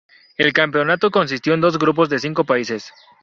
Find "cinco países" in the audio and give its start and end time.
2.17-2.91